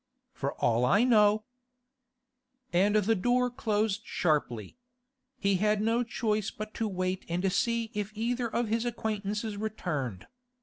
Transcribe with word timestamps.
'For 0.33 0.53
all 0.53 0.83
I 0.83 1.03
know.' 1.03 1.43
And 2.73 2.95
the 2.95 3.13
door 3.13 3.51
closed 3.51 4.01
sharply. 4.03 4.75
He 5.37 5.57
had 5.57 5.79
no 5.79 6.01
choice 6.01 6.49
but 6.49 6.73
to 6.73 6.87
wait 6.87 7.23
and 7.29 7.53
see 7.53 7.91
if 7.93 8.11
either 8.15 8.47
of 8.47 8.67
his 8.67 8.83
acquaintances 8.83 9.57
returned. 9.57 10.25